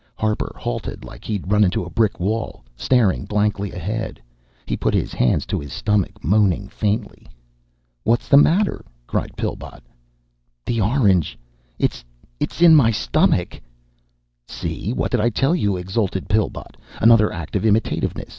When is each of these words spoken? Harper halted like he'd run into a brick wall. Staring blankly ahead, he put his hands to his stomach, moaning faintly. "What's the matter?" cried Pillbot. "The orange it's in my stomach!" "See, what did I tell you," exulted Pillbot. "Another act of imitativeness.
Harper 0.15 0.51
halted 0.57 1.05
like 1.05 1.23
he'd 1.25 1.51
run 1.51 1.63
into 1.63 1.83
a 1.85 1.89
brick 1.91 2.19
wall. 2.19 2.65
Staring 2.75 3.23
blankly 3.23 3.71
ahead, 3.71 4.19
he 4.65 4.75
put 4.75 4.95
his 4.95 5.13
hands 5.13 5.45
to 5.45 5.59
his 5.59 5.71
stomach, 5.71 6.23
moaning 6.23 6.67
faintly. 6.69 7.27
"What's 8.01 8.27
the 8.27 8.35
matter?" 8.37 8.83
cried 9.05 9.37
Pillbot. 9.37 9.83
"The 10.65 10.81
orange 10.81 11.37
it's 11.77 12.03
in 12.59 12.73
my 12.75 12.89
stomach!" 12.89 13.61
"See, 14.47 14.91
what 14.91 15.11
did 15.11 15.19
I 15.19 15.29
tell 15.29 15.55
you," 15.55 15.77
exulted 15.77 16.27
Pillbot. 16.27 16.77
"Another 16.99 17.31
act 17.31 17.55
of 17.55 17.63
imitativeness. 17.63 18.29